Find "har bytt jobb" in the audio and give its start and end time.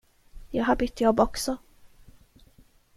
0.65-1.19